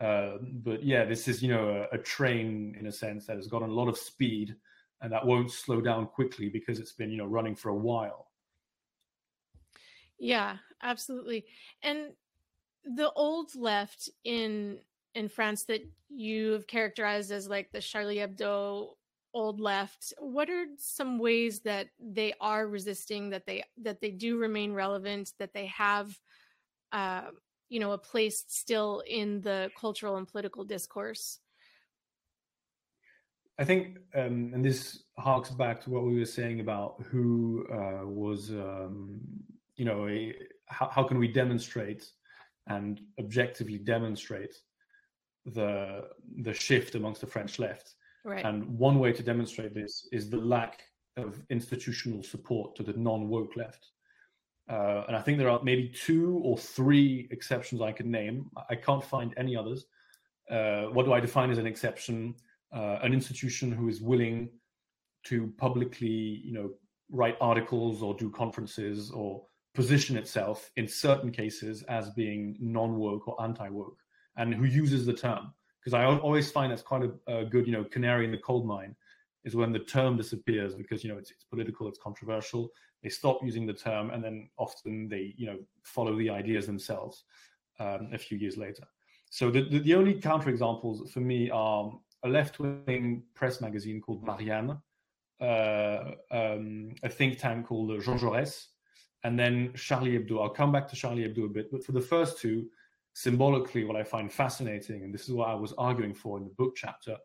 [0.00, 3.46] Uh, but yeah, this is you know a, a, train in a sense that has
[3.46, 4.54] gotten a lot of speed
[5.02, 8.28] and that won't slow down quickly because it's been you know running for a while.
[10.18, 11.44] Yeah absolutely.
[11.82, 12.12] And
[12.86, 14.78] the old left in
[15.14, 18.90] in france that you've characterized as like the charlie hebdo
[19.34, 24.38] old left what are some ways that they are resisting that they that they do
[24.38, 26.16] remain relevant that they have
[26.92, 27.22] uh
[27.68, 31.40] you know a place still in the cultural and political discourse
[33.58, 38.06] I think, um, and this harks back to what we were saying about who uh,
[38.06, 39.20] was, um,
[39.76, 40.34] you know, a,
[40.66, 42.10] how, how can we demonstrate
[42.66, 44.54] and objectively demonstrate
[45.46, 46.08] the
[46.42, 47.94] the shift amongst the French left.
[48.24, 48.44] Right.
[48.44, 50.82] And one way to demonstrate this is the lack
[51.16, 53.90] of institutional support to the non woke left.
[54.68, 58.50] Uh, and I think there are maybe two or three exceptions I could name.
[58.68, 59.86] I can't find any others.
[60.50, 62.34] Uh, what do I define as an exception?
[62.74, 64.50] Uh, an institution who is willing
[65.24, 66.70] to publicly, you know,
[67.10, 73.40] write articles or do conferences or position itself in certain cases as being non-woke or
[73.42, 73.98] anti-woke,
[74.36, 75.52] and who uses the term.
[75.80, 78.64] Because I always find that's quite a, a, good, you know, canary in the coal
[78.64, 78.96] mine,
[79.44, 82.70] is when the term disappears because you know it's, it's political, it's controversial.
[83.02, 87.24] They stop using the term, and then often they, you know, follow the ideas themselves
[87.78, 88.84] um, a few years later.
[89.30, 91.92] So the, the, the only counterexamples for me are
[92.26, 94.78] a left-wing press magazine called Marianne,
[95.40, 98.66] uh, um, a think tank called Jean Jaurès,
[99.24, 100.42] and then Charlie Hebdo.
[100.42, 102.66] I'll come back to Charlie Hebdo a bit, but for the first two,
[103.14, 106.50] symbolically, what I find fascinating, and this is what I was arguing for in the
[106.50, 107.16] book chapter,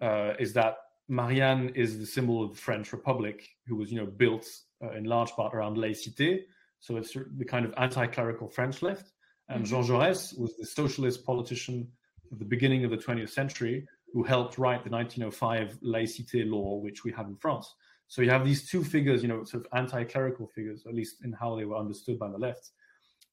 [0.00, 0.76] uh, is that
[1.08, 4.46] Marianne is the symbol of the French Republic, who was, you know, built
[4.82, 6.44] uh, in large part around laïcité.
[6.78, 9.12] So it's the kind of anti-clerical French left.
[9.48, 9.82] And mm-hmm.
[9.82, 11.88] Jean Jaurès was the socialist politician
[12.32, 17.04] at the beginning of the 20th century who helped write the 1905 laïcité law, which
[17.04, 17.74] we have in France.
[18.08, 21.32] So you have these two figures, you know, sort of anti-clerical figures, at least in
[21.32, 22.70] how they were understood by the left.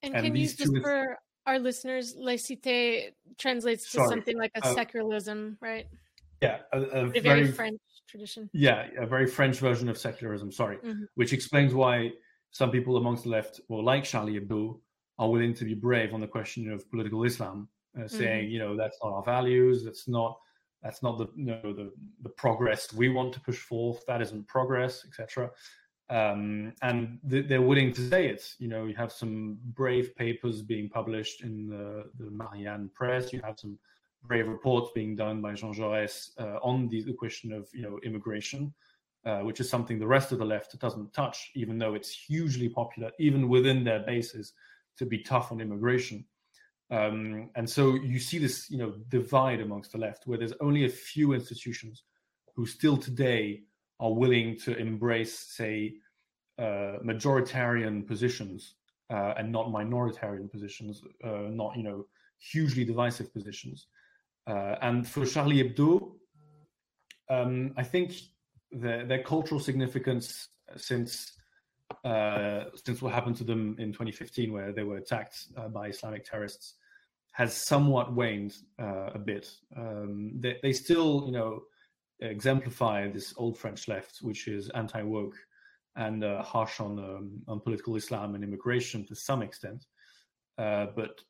[0.02, 0.80] And, and can you just two...
[0.80, 4.08] for our listeners, laïcité translates to Sorry.
[4.08, 5.86] something like a uh, secularism, right?
[6.40, 8.48] Yeah, a, a, very, very, French tradition.
[8.52, 10.52] Yeah, a very French version of secularism.
[10.52, 11.04] Sorry, mm-hmm.
[11.16, 12.12] which explains why
[12.52, 14.78] some people amongst the left, or like Charlie Hebdo,
[15.18, 18.52] are willing to be brave on the question of political Islam, uh, saying, mm-hmm.
[18.52, 20.38] you know, that's not our values, that's not
[20.82, 24.04] that's not the you know, the the progress we want to push forth.
[24.06, 25.50] That isn't progress, etc.
[26.10, 28.54] Um, and th- they're willing to say it.
[28.58, 33.32] You know, you have some brave papers being published in the, the Marianne press.
[33.32, 33.78] You have some
[34.24, 37.98] brave reports being done by Jean Jaurès uh, on the, the, question of you know
[38.04, 38.72] immigration,
[39.26, 42.68] uh, which is something the rest of the left doesn't touch, even though it's hugely
[42.68, 44.54] popular, even within their bases,
[44.96, 46.24] to be tough on immigration.
[46.90, 50.84] Um, and so you see this, you know, divide amongst the left, where there's only
[50.84, 52.04] a few institutions
[52.56, 53.62] who still today
[54.00, 55.94] are willing to embrace, say,
[56.58, 58.74] uh, majoritarian positions
[59.10, 62.06] uh, and not minoritarian positions, uh, not you know
[62.38, 63.86] hugely divisive positions.
[64.46, 66.12] Uh, and for Charlie Hebdo,
[67.28, 68.14] um, I think
[68.72, 71.32] their, their cultural significance since
[72.04, 76.24] uh, since what happened to them in 2015, where they were attacked uh, by Islamic
[76.24, 76.74] terrorists,
[77.32, 79.50] has somewhat waned uh, a bit.
[79.76, 81.62] Um, they, they, still, you know,
[82.20, 85.36] exemplify this old French left, which is anti-woke
[85.96, 89.84] and uh, harsh on um, on political Islam and immigration to some extent.
[90.56, 91.20] Uh, but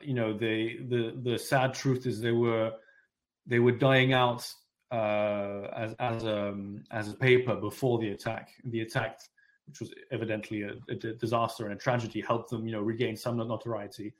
[0.00, 2.72] you know, they the the sad truth is they were
[3.46, 4.46] they were dying out
[4.90, 8.50] as as a um, as a paper before the attack.
[8.64, 9.20] The attack,
[9.66, 13.36] which was evidently a, a disaster and a tragedy, helped them you know regain some
[13.36, 14.14] notoriety.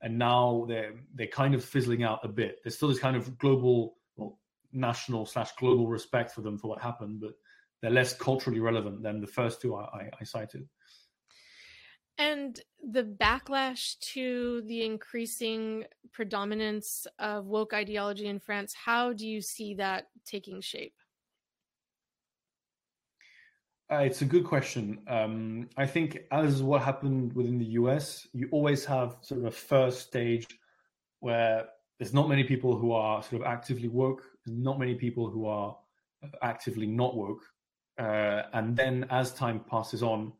[0.00, 2.60] And now they're they're kind of fizzling out a bit.
[2.62, 4.38] There's still this kind of global, well,
[4.72, 7.32] national slash global respect for them for what happened, but
[7.80, 10.68] they're less culturally relevant than the first two I, I, I cited.
[12.18, 19.40] And the backlash to the increasing predominance of woke ideology in France, how do you
[19.40, 20.94] see that taking shape?
[23.90, 25.00] Uh, it's a good question.
[25.08, 29.50] Um, I think, as what happened within the US, you always have sort of a
[29.50, 30.46] first stage
[31.20, 31.66] where
[31.98, 35.76] there's not many people who are sort of actively woke, not many people who are
[36.42, 37.42] actively not woke.
[37.98, 40.32] Uh, and then as time passes on,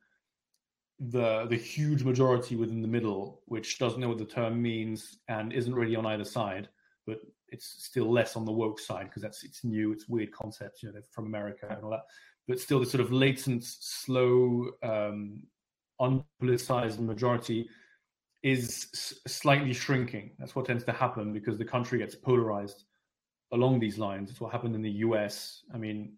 [1.00, 5.52] the the huge majority within the middle, which doesn't know what the term means and
[5.52, 6.68] isn't really on either side,
[7.06, 10.82] but it's still less on the woke side because that's it's new, it's weird concepts,
[10.82, 12.04] you know, from America and all that.
[12.48, 15.42] But still, the sort of latent, slow, um,
[16.00, 17.68] unpoliticized majority
[18.42, 20.30] is s- slightly shrinking.
[20.38, 22.84] That's what tends to happen because the country gets polarized
[23.52, 24.30] along these lines.
[24.30, 25.62] It's what happened in the U.S.
[25.74, 26.14] I mean,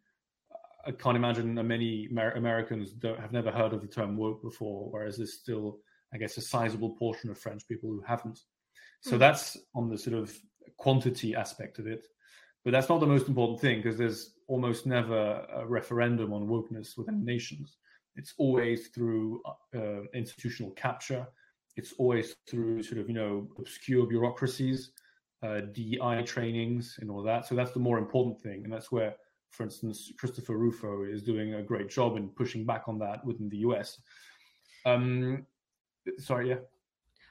[0.87, 4.91] I can't imagine many Amer- Americans don't have never heard of the term woke before,
[4.91, 5.79] whereas there's still,
[6.15, 8.41] I guess, a sizable portion of French people who haven't.
[9.03, 9.19] So mm.
[9.19, 10.37] that's on the sort of
[10.77, 12.07] quantity aspect of it.
[12.65, 16.97] But that's not the most important thing because there's almost never a referendum on wokeness
[16.97, 17.79] within nations.
[18.17, 19.43] It's always through
[19.75, 21.27] uh, institutional capture.
[21.77, 24.91] It's always through sort of, you know, obscure bureaucracies,
[25.43, 27.47] uh, DI trainings and all that.
[27.47, 28.65] So that's the more important thing.
[28.65, 29.15] And that's where
[29.51, 33.49] for instance, Christopher Rufo is doing a great job in pushing back on that within
[33.49, 34.01] the US.
[34.87, 35.47] Um,
[36.19, 36.57] sorry, yeah.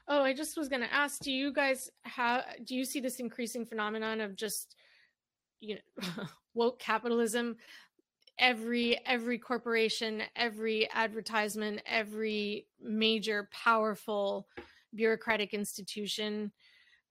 [0.06, 2.44] Oh, I just was going to ask: Do you guys have?
[2.64, 4.76] Do you see this increasing phenomenon of just,
[5.60, 7.56] you know, woke capitalism?
[8.38, 14.48] Every every corporation, every advertisement, every major powerful
[14.94, 16.52] bureaucratic institution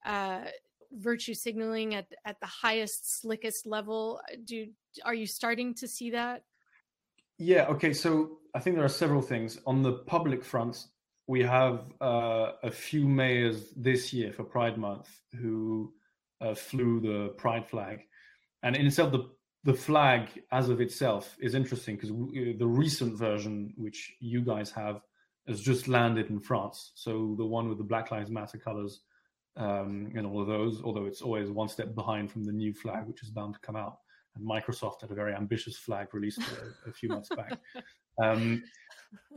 [0.05, 0.45] uh,
[0.91, 4.67] virtue signaling at at the highest slickest level do
[5.05, 6.43] are you starting to see that
[7.37, 10.87] yeah okay so i think there are several things on the public front
[11.27, 15.07] we have uh, a few mayors this year for pride month
[15.39, 15.93] who
[16.41, 17.99] uh, flew the pride flag
[18.63, 19.29] and in itself the
[19.65, 25.01] the flag as of itself is interesting because the recent version which you guys have
[25.47, 29.01] has just landed in france so the one with the black lives matter colors
[29.59, 33.05] um, and all of those, although it's always one step behind from the new flag,
[33.05, 33.97] which is bound to come out.
[34.35, 37.59] And Microsoft had a very ambitious flag released a, a few months back.
[38.21, 38.63] Um,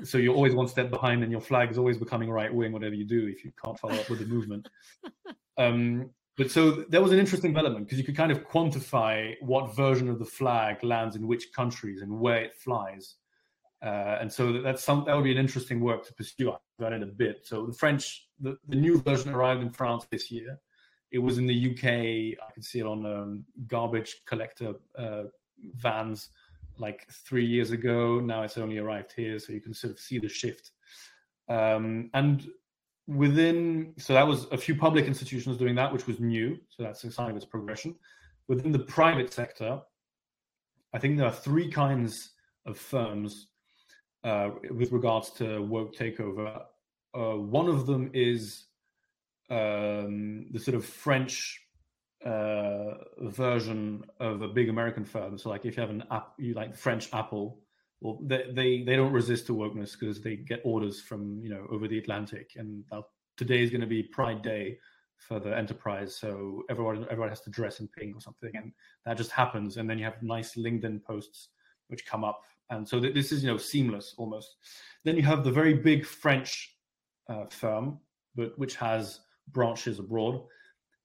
[0.03, 2.97] so you're always one step behind, and your flag is always becoming right wing, whatever
[2.97, 4.69] you do, if you can't follow up with the movement.
[5.59, 9.77] Um, but so there was an interesting development because you could kind of quantify what
[9.77, 13.17] version of the flag lands in which countries and where it flies.
[13.85, 17.03] Uh, and so that's some that would be an interesting work to pursue about it
[17.03, 17.41] a bit.
[17.45, 20.59] So the French, the, the new version arrived in France this year.
[21.11, 21.85] It was in the UK.
[21.85, 25.25] I can see it on um, garbage collector uh,
[25.75, 26.31] vans
[26.79, 28.21] like three years ago.
[28.21, 30.71] Now it's only arrived here, so you can sort of see the shift.
[31.49, 32.49] Um, and
[33.07, 36.59] within, so that was a few public institutions doing that, which was new.
[36.71, 37.97] So that's a sign of its progression.
[38.49, 39.81] Within the private sector,
[40.95, 42.31] I think there are three kinds
[42.67, 43.49] of firms
[44.25, 46.63] uh, with regards to woke takeover.
[47.15, 48.67] Uh, one of them is
[49.51, 51.61] um, the sort of French
[52.25, 55.37] uh, version of a big American firm.
[55.39, 57.59] So, like if you have an app, you like French Apple,
[58.03, 61.67] well, they they, they don't resist to wokeness because they get orders from you know
[61.71, 62.51] over the Atlantic.
[62.57, 62.85] And
[63.37, 64.79] today is going to be Pride Day
[65.17, 68.73] for the enterprise, so everyone everyone has to dress in pink or something, and
[69.07, 69.77] that just happens.
[69.77, 71.49] And then you have nice LinkedIn posts
[71.89, 72.41] which come up
[72.73, 74.57] and so this is you know seamless almost.
[75.05, 76.75] Then you have the very big French
[77.29, 77.99] uh, firm,
[78.35, 80.43] but which has branches abroad,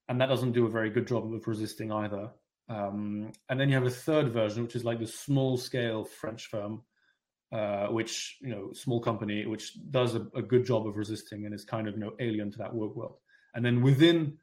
[0.07, 2.29] and that doesn't do a very good job of resisting either.
[2.69, 6.47] Um, and then you have a third version, which is like the small scale French
[6.47, 6.81] firm,
[7.51, 11.55] uh, which you know small company which does a, a, good job of resisting and
[11.55, 13.15] is kind of you know alien to that woke world.
[13.55, 14.37] And then within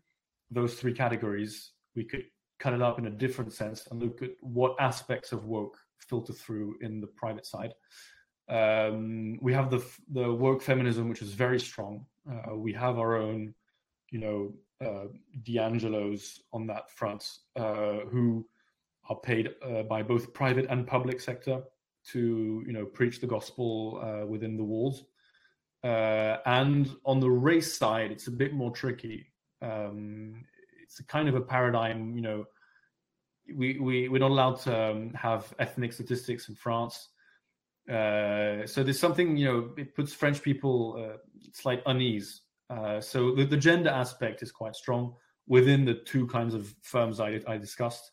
[0.50, 2.24] those three categories we could
[2.58, 6.32] cut it up in a different sense and look at what aspects of woke filter
[6.32, 7.74] through in the private side.
[8.48, 12.06] Um, we have the the woke feminism which is very strong.
[12.30, 13.54] Uh, we have our own
[14.10, 14.54] you know
[14.84, 15.06] uh,
[15.42, 18.46] DiAngelo's on that front uh, who
[19.08, 21.62] are paid uh, by both private and public sector
[22.12, 25.04] to you know preach the gospel uh, within the walls.
[25.82, 29.26] Uh, and on the race side, it's a bit more tricky.
[29.60, 30.44] Um,
[30.82, 32.14] it's a kind of a paradigm.
[32.14, 32.44] You know,
[33.54, 37.08] we we we're not allowed to um, have ethnic statistics in France.
[37.88, 41.16] Uh, so there's something you know it puts French people uh,
[41.52, 42.40] slight unease.
[42.70, 45.14] Uh, so the, the, gender aspect is quite strong
[45.46, 48.10] within the two kinds of firms I, I discussed.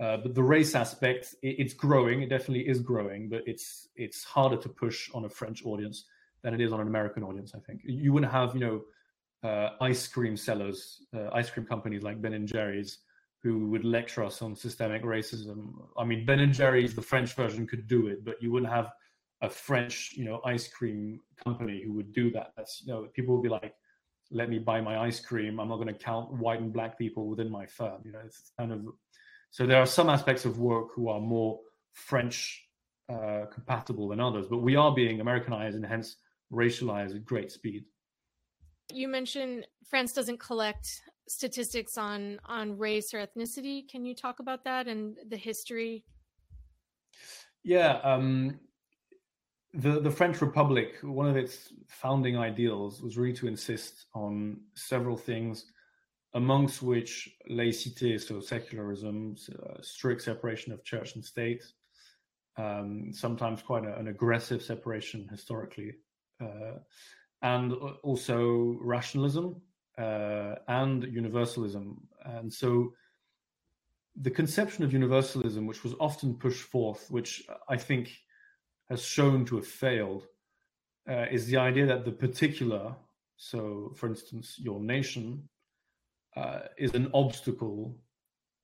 [0.00, 2.22] Uh, but the race aspect, it, it's growing.
[2.22, 6.06] It definitely is growing, but it's it's harder to push on a French audience
[6.42, 7.52] than it is on an American audience.
[7.54, 12.02] I think you wouldn't have you know uh, ice cream sellers, uh, ice cream companies
[12.02, 12.98] like Ben and Jerry's,
[13.42, 15.74] who would lecture us on systemic racism.
[15.96, 18.90] I mean, Ben and Jerry's, the French version, could do it, but you wouldn't have
[19.42, 22.52] a French, you know, ice cream company who would do that.
[22.56, 23.74] That's you know, people would be like,
[24.30, 25.60] "Let me buy my ice cream.
[25.60, 28.52] I'm not going to count white and black people within my firm." You know, it's
[28.58, 28.86] kind of
[29.50, 31.60] so there are some aspects of woke who are more
[31.92, 32.66] French
[33.08, 36.16] uh, compatible than others, but we are being Americanized and hence
[36.52, 37.84] racialized at great speed.
[38.92, 43.88] You mentioned France doesn't collect statistics on on race or ethnicity.
[43.88, 46.04] Can you talk about that and the history?
[47.62, 48.58] Yeah, um,
[49.74, 55.16] the the French Republic, one of its founding ideals was really to insist on several
[55.16, 55.66] things
[56.34, 61.62] amongst which laïcité, so secularism, uh, strict separation of church and state,
[62.56, 65.92] um, sometimes quite a, an aggressive separation historically,
[66.40, 66.78] uh,
[67.42, 67.72] and
[68.02, 69.60] also rationalism
[69.98, 72.00] uh, and universalism.
[72.24, 72.92] And so
[74.20, 78.10] the conception of universalism, which was often pushed forth, which I think
[78.88, 80.26] has shown to have failed,
[81.08, 82.94] uh, is the idea that the particular,
[83.36, 85.48] so for instance, your nation,
[86.36, 87.96] uh, is an obstacle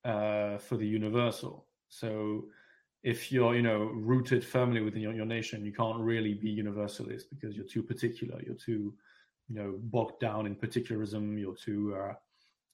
[0.04, 1.66] uh, for the universal.
[1.88, 2.46] So
[3.02, 7.30] if you're, you know, rooted firmly within your, your, nation, you can't really be universalist
[7.30, 8.40] because you're too particular.
[8.44, 8.94] You're too,
[9.48, 11.38] you know, bogged down in particularism.
[11.38, 12.14] You're too uh,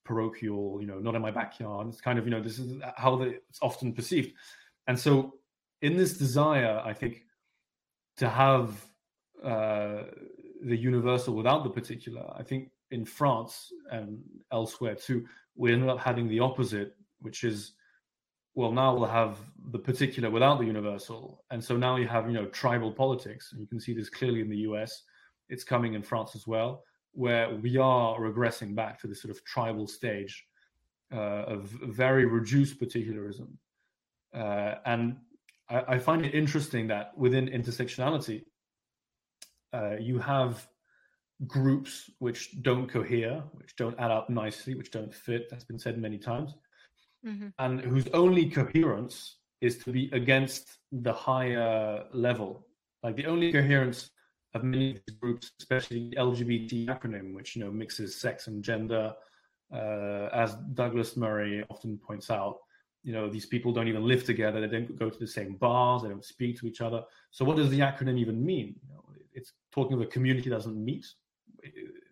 [0.05, 0.79] parochial.
[0.81, 1.89] You know, not in my backyard.
[1.89, 4.33] It's kind of, you know, this is how the, it's often perceived.
[4.89, 5.35] And so,
[5.83, 7.26] in this desire, I think
[8.17, 8.85] to have
[9.45, 10.05] uh,
[10.63, 14.19] the universal without the particular, I think in France and
[14.53, 17.73] elsewhere too, we ended up having the opposite, which is,
[18.55, 19.39] well, now we'll have
[19.71, 23.61] the particular without the universal, and so now you have you know tribal politics, and
[23.61, 25.03] you can see this clearly in the U.S.
[25.49, 29.45] It's coming in France as well, where we are regressing back to this sort of
[29.45, 30.47] tribal stage
[31.13, 33.49] uh, of very reduced particularism,
[34.35, 35.17] uh, and
[35.69, 38.45] I, I, find it interesting that within intersectionality,
[39.73, 40.67] uh, you have
[41.47, 45.49] groups which don't cohere, which don't add up nicely, which don't fit.
[45.51, 46.55] That's been said many times.
[47.27, 47.49] Mm-hmm.
[47.59, 52.67] And whose only coherence is to be against the higher level.
[53.03, 54.11] Like the only coherence
[54.55, 58.63] of many of these groups, especially the LGBT acronym, which you know mixes sex and
[58.63, 59.13] gender,
[59.73, 62.59] uh, as Douglas Murray often points out.
[63.07, 64.61] You know, these people don't even live together.
[64.61, 66.03] They don't go to the same bars.
[66.03, 67.03] They don't speak to each other.
[67.31, 68.75] So, what does the acronym even mean?
[68.83, 71.07] You know, it's talking of a community that doesn't meet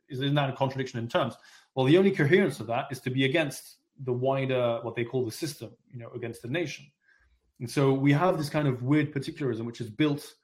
[0.09, 1.37] isn't that a contradiction in terms?
[1.75, 5.25] Well, the only coherence of that is to be against the wider, what they call
[5.25, 6.87] the system, you know, against the nation.
[7.61, 10.35] And so we have this kind of weird particularism, which is built,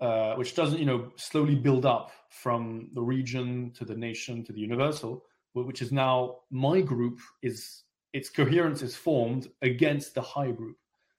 [0.00, 4.52] uh, which doesn't, you know, slowly build up from the region to the nation to
[4.52, 7.82] the universal, which is now my group is
[8.12, 10.76] its coherence is formed against the high group.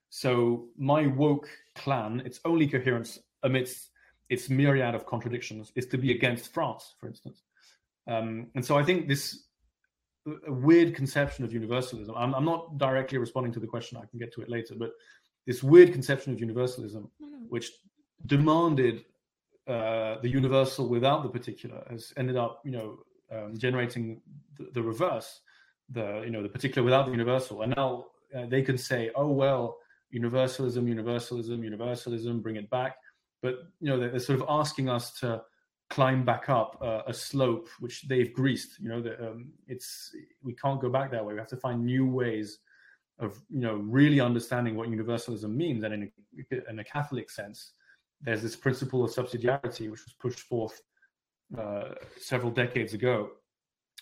[0.08, 3.90] So my woke clan, its only coherence amidst
[4.28, 7.42] its myriad of contradictions is to be against France, for instance.
[8.06, 9.44] Um, and so I think this
[10.46, 14.32] weird conception of universalism, I'm, I'm, not directly responding to the question, I can get
[14.34, 14.92] to it later, but
[15.46, 17.44] this weird conception of universalism, mm-hmm.
[17.48, 17.70] which
[18.26, 19.04] demanded
[19.66, 22.98] uh, the universal without the particular, has ended up, you know,
[23.32, 24.20] um, generating
[24.58, 25.40] the, the, reverse,
[25.90, 29.28] the you know the particular without the universal, and now uh, they can say, oh
[29.28, 29.78] well,
[30.10, 32.96] universalism, universalism, universalism, bring it back
[33.42, 35.42] but you know they're, they're sort of asking us to
[35.88, 38.78] climb back up uh, a slope which they've greased.
[38.80, 41.34] You know, that um, it's we can't go back that way.
[41.34, 42.58] We have to find new ways
[43.18, 46.12] of you know really understanding what universalism means, and in
[46.50, 47.72] a, in a Catholic sense,
[48.20, 50.80] there's this principle of subsidiarity, which was pushed forth
[51.58, 53.30] uh, several decades ago,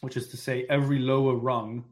[0.01, 1.85] which is to say every lower rung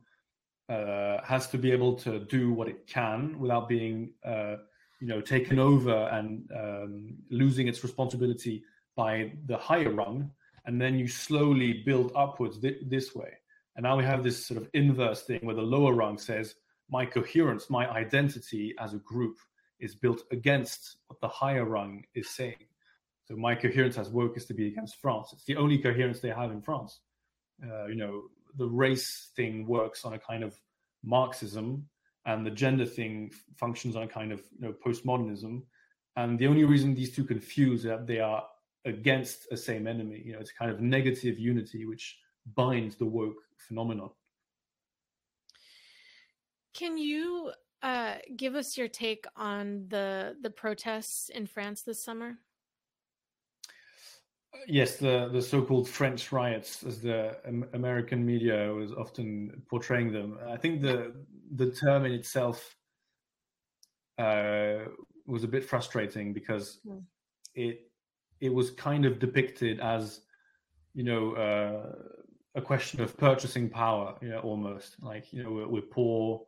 [0.69, 4.57] uh, has to be able to do what it can without being, uh,
[5.01, 8.65] you know, taken over and um, losing its responsibility
[8.97, 10.31] by the higher rung,
[10.65, 13.33] and then you slowly build upwards th- this way.
[13.77, 16.55] And now we have this sort of inverse thing where the lower rung says,
[16.89, 19.37] my coherence, my identity as a group
[19.79, 22.67] is built against what the higher rung is saying.
[23.27, 25.31] So my coherence as woke is to be against France.
[25.33, 27.01] It's the only coherence they have in France.
[27.63, 28.23] Uh, you know,
[28.57, 30.59] the race thing works on a kind of
[31.05, 31.87] Marxism,
[32.27, 35.63] and the gender thing functions on a kind of you know, postmodernism.
[36.17, 38.45] And the only reason these two confuse is that they are
[38.85, 40.23] against a same enemy.
[40.25, 42.19] You know, it's a kind of negative unity which
[42.55, 44.11] binds the woke phenomenon.
[46.75, 47.53] Can you
[47.83, 52.39] uh, give us your take on the the protests in France this summer?
[54.67, 57.37] Yes, the the so-called French riots, as the
[57.73, 60.39] American media was often portraying them.
[60.49, 61.15] I think the
[61.55, 62.77] the term in itself
[64.19, 64.87] uh,
[65.27, 67.03] was a bit frustrating because mm.
[67.55, 67.91] it
[68.41, 70.21] it was kind of depicted as
[70.95, 71.93] you know uh,
[72.55, 76.43] a question of purchasing power, you know, almost like you know we're, we're poor.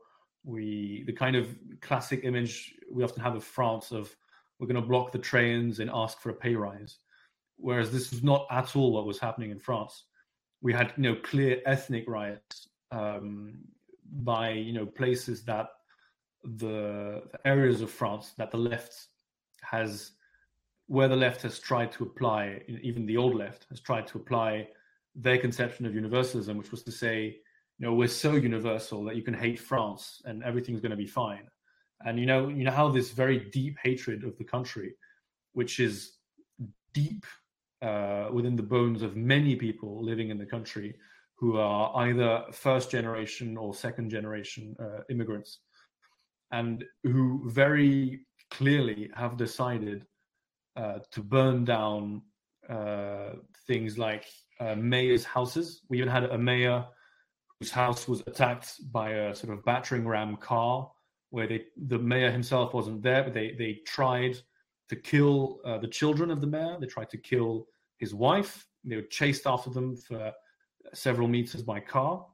[0.45, 4.15] We the kind of classic image we often have of France of
[4.59, 6.99] we're going to block the trains and ask for a pay rise
[7.59, 10.05] whereas this was not at all what was happening in France.
[10.63, 13.59] We had you know clear ethnic riots um,
[14.11, 15.69] by you know places that
[16.45, 19.09] the, the areas of France that the left
[19.63, 20.13] has
[20.87, 24.67] where the left has tried to apply even the old left has tried to apply
[25.15, 27.37] their conception of universalism which was to say
[27.79, 31.07] you know we're so universal that you can hate france and everything's going to be
[31.07, 31.47] fine
[32.07, 34.95] and you know you know how this very deep hatred of the country
[35.53, 36.13] which is
[36.93, 37.27] deep
[37.83, 40.95] uh, within the bones of many people living in the country
[41.37, 45.61] who are either first generation or second generation uh, immigrants
[46.51, 48.21] and who very
[48.51, 50.05] clearly have decided
[50.77, 52.23] uh, to burn down
[52.69, 53.31] uh,
[53.67, 54.25] things like
[54.61, 55.83] uh, mayors' houses.
[55.89, 56.85] We even had a mayor
[57.59, 60.91] whose house was attacked by a sort of battering ram car,
[61.31, 64.39] where they, the mayor himself wasn't there, but they they tried
[64.89, 66.77] to kill uh, the children of the mayor.
[66.81, 67.67] They tried to kill
[67.99, 68.67] his wife.
[68.85, 70.33] They were chased after them for
[70.95, 72.27] several meters by car.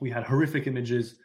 [0.00, 1.16] We had horrific images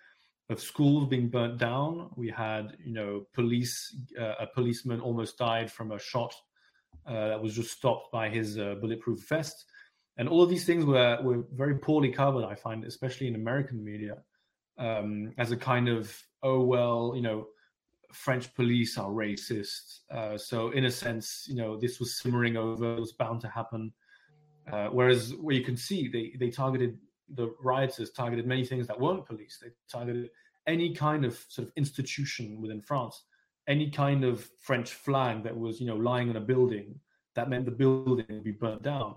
[0.50, 2.10] of schools being burnt down.
[2.16, 3.96] We had, you know, police.
[4.20, 6.34] Uh, a policeman almost died from a shot
[7.06, 9.66] uh, that was just stopped by his uh, bulletproof vest.
[10.18, 12.46] And all of these things were were very poorly covered.
[12.46, 14.18] I find, especially in American media,
[14.78, 17.48] um, as a kind of oh well, you know,
[18.12, 20.00] French police are racist.
[20.10, 23.48] Uh, so in a sense, you know, this was simmering over, it was bound to
[23.48, 23.92] happen.
[24.72, 26.98] Uh, whereas where you can see they, they targeted
[27.36, 29.60] the rioters targeted many things that weren't police.
[29.62, 30.30] They targeted
[30.66, 33.24] any kind of sort of institution within France,
[33.68, 37.00] any kind of French flag that was, you know, lying on a building.
[37.36, 39.16] That meant the building would be burnt down.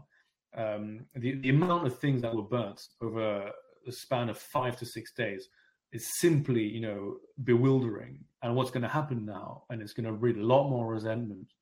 [0.56, 3.52] Um, the, the amount of things that were burnt over
[3.86, 5.48] a span of five to six days
[5.92, 8.24] is simply, you know, bewildering.
[8.42, 11.52] And what's going to happen now, and it's going to breed a lot more resentment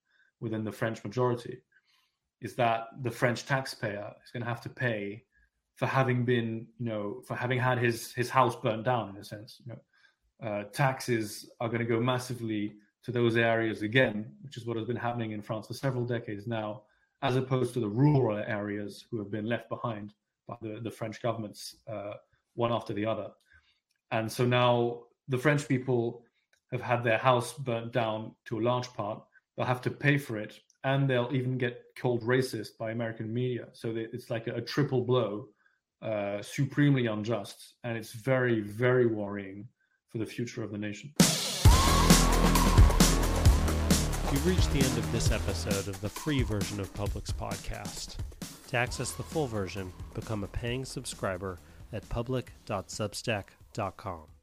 [0.40, 1.58] within the French majority,
[2.40, 5.24] is that the French taxpayer is going to have to pay
[5.74, 9.24] for having been, you know, for having had his his house burnt down in a
[9.24, 9.60] sense.
[9.64, 12.74] You know, uh, taxes are going to go massively
[13.04, 16.46] to those areas again, which is what has been happening in France for several decades
[16.46, 16.82] now,
[17.22, 20.14] as opposed to the rural areas who have been left behind
[20.46, 22.14] by the, the French governments, uh,
[22.54, 23.30] one after the other.
[24.10, 26.22] And so now the French people
[26.72, 29.22] have had their house burnt down to a large part.
[29.56, 33.68] They'll have to pay for it, and they'll even get called racist by American media.
[33.72, 35.46] So it's like a, a triple blow,
[36.02, 39.68] uh, supremely unjust, and it's very, very worrying
[40.08, 41.12] for the future of the nation.
[44.30, 48.16] You've reached the end of this episode of the free version of Public's podcast.
[48.68, 51.58] To access the full version, become a paying subscriber
[51.92, 54.37] at public.substack.com.